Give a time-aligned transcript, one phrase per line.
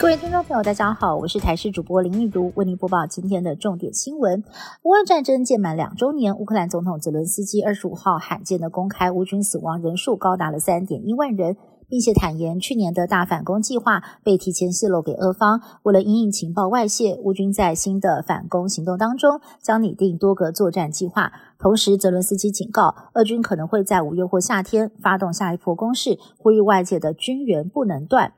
[0.00, 4.42] 各位听众朋友，大家好，我是台视主播林玉如，为您播报今天的重点新闻。
[4.82, 15.60] 乌战争届满两周年，乌克兰总统泽伦斯基二十五号罕见的公开，乌军死亡人数高达了三点一万人，并且坦言去年的大反攻计划被提前泄露给俄方。
[15.82, 21.30] 为了因应情报外泄，乌军在新的反攻行动当中将拟定多个作战计划。
[21.58, 28.32] 同时，泽伦斯基警告，俄军可能会在五月或夏天发动下一波攻势，呼吁外界的军援不能断。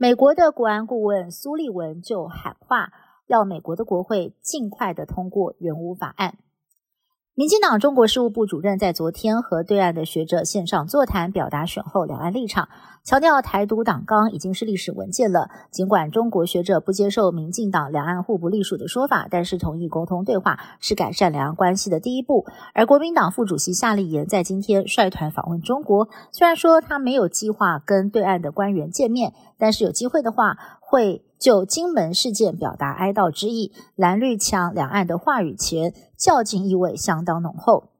[0.00, 2.92] 美国的国安顾问苏利文就喊话，
[3.26, 6.38] 要美国的国会尽快的通过援乌法案。
[7.38, 12.68] 民进党中国事务部主任在昨天和对岸的学者线上座谈，表达选后两岸立场，
[13.04, 15.48] 强调台独党纲已经是历史文件了。
[15.70, 22.44] 尽管中国学者不接受民进党两岸互不隶属的说法，但是同意沟通对话是改善两岸关系的第一步。
[22.74, 31.22] 而国民党副主席夏立言在今天率团访问中国，虽然说他没有计划跟对岸的官员见面，但是有机会的话会。
[31.38, 37.90] 就金门事件表达哀悼之意，蓝绿墙两岸的话语权较劲意味相当浓厚。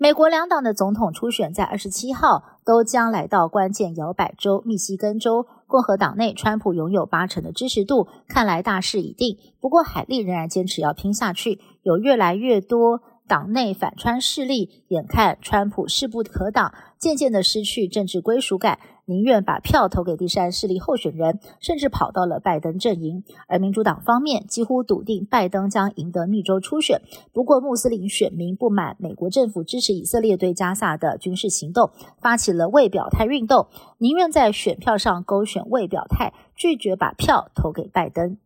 [0.00, 9.36] 美国两党的总统初选在二十七号都将来到关键摇摆州密西根州，共和党内川普拥有八成的支持度，看来大势已定。
[9.60, 18.78] 不过海利仍然坚持要拼下去，有越来越多党内反川势力，眼看川普势不可挡，渐渐的失去政治归属感。
[19.08, 23.24] 宁愿把票投给第三势力候选人，甚至跑到了拜登阵营。
[23.46, 27.00] 而民主党方面几乎笃定拜登将赢得密州初选。
[27.32, 38.36] 不过，穆斯林选民不满美国政府支持以色列对加萨的军事行动，发起了未表态运动，宁愿在选票上勾选未表态，拒绝把票投给拜登。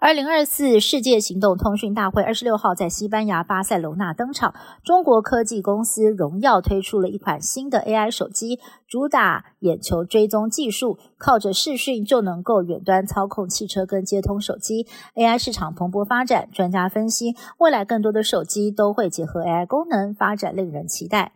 [0.00, 4.54] 二零二四世界行动通讯大会二十六号在西班牙巴塞罗那登场。
[4.84, 14.86] 中国科技公司荣耀推出了一款新的 AI 手机，主打眼球追踪技术，靠着视讯就能够远端操控汽车跟接通手机。
[15.16, 21.32] AI 市场蓬勃发展，专家分析，未来更多的手机都会结合 AI 功能，发展令人期待。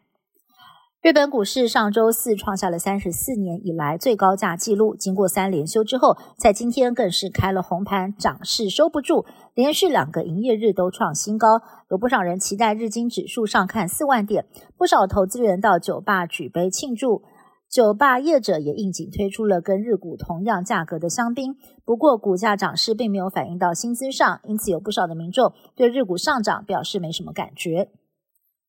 [1.02, 11.60] 日本股市上周四创下了三十四年以来最高价纪录，经过三连休之后，在今天更是开了红盘，涨势收不住，连续两个营业日都创新高。
[11.90, 14.46] 有不少人期待日经指数上看四万点，
[14.78, 17.22] 不少投资人到酒吧举杯庆祝，
[17.68, 21.56] 酒吧业者也应景推出了跟日股同样价格的香槟。
[21.84, 27.90] 不过股价涨势并没有反映到薪资上，因此有不少的民众对日股上涨表示没什么感觉。